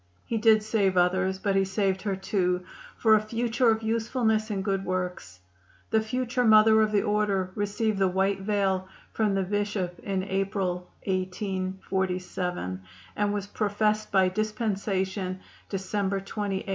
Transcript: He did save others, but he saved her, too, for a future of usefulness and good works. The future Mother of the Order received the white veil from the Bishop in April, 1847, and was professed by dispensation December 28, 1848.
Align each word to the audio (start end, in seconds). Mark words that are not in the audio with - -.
He 0.25 0.39
did 0.39 0.63
save 0.63 0.97
others, 0.97 1.37
but 1.37 1.55
he 1.55 1.63
saved 1.63 2.01
her, 2.01 2.15
too, 2.15 2.63
for 2.97 3.13
a 3.13 3.21
future 3.21 3.69
of 3.69 3.83
usefulness 3.83 4.49
and 4.49 4.63
good 4.65 4.83
works. 4.83 5.39
The 5.91 6.01
future 6.01 6.43
Mother 6.43 6.81
of 6.81 6.91
the 6.91 7.03
Order 7.03 7.51
received 7.53 7.99
the 7.99 8.07
white 8.07 8.39
veil 8.39 8.87
from 9.13 9.35
the 9.35 9.43
Bishop 9.43 9.99
in 9.99 10.23
April, 10.23 10.89
1847, 11.05 12.81
and 13.15 13.31
was 13.31 13.45
professed 13.45 14.11
by 14.11 14.27
dispensation 14.27 15.39
December 15.69 16.19
28, 16.19 16.61
1848. 16.61 16.69